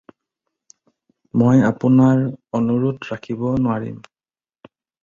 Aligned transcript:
মই 1.41 1.61
আপোনাৰ 1.71 2.25
অনুৰোধ 2.61 3.09
ৰাখিব 3.13 3.47
নোৱাৰিম। 3.69 4.03